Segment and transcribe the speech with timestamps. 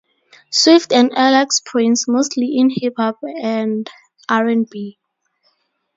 [0.49, 3.87] Swift and Alex Prince, mostly in hip-hop and
[4.27, 4.97] R and B.